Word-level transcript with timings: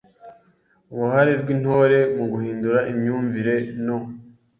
Uruhare 0.93 1.33
rw’Intore 1.41 1.99
mu 2.15 2.25
guhindura 2.31 2.79
imyumvire 2.91 3.55
no 3.85 3.97